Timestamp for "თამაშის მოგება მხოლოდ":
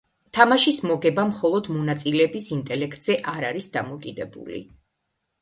0.35-1.69